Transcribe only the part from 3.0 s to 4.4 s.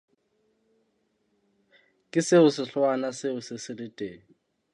seo se se se le teng.